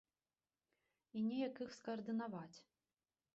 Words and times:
І 1.19 1.23
неяк 1.27 1.61
іх 1.67 1.77
скаардынаваць. 1.77 2.57